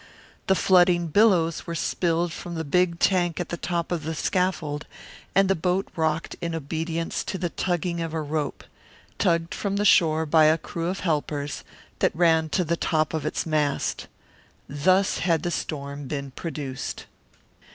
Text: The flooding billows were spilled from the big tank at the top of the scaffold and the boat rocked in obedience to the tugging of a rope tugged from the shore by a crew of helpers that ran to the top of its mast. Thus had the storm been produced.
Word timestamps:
The 0.47 0.55
flooding 0.55 1.09
billows 1.09 1.67
were 1.67 1.75
spilled 1.75 2.33
from 2.33 2.55
the 2.55 2.63
big 2.63 2.97
tank 2.97 3.39
at 3.39 3.49
the 3.49 3.55
top 3.55 3.91
of 3.91 4.01
the 4.01 4.15
scaffold 4.15 4.87
and 5.35 5.47
the 5.47 5.53
boat 5.53 5.89
rocked 5.95 6.35
in 6.41 6.55
obedience 6.55 7.23
to 7.25 7.37
the 7.37 7.51
tugging 7.51 8.01
of 8.01 8.11
a 8.11 8.21
rope 8.23 8.63
tugged 9.19 9.53
from 9.53 9.75
the 9.75 9.85
shore 9.85 10.25
by 10.25 10.45
a 10.45 10.57
crew 10.57 10.87
of 10.87 11.01
helpers 11.01 11.63
that 11.99 12.15
ran 12.15 12.49
to 12.49 12.63
the 12.63 12.75
top 12.77 13.13
of 13.13 13.27
its 13.27 13.45
mast. 13.45 14.07
Thus 14.67 15.19
had 15.19 15.43
the 15.43 15.51
storm 15.51 16.07
been 16.07 16.31
produced. 16.31 17.05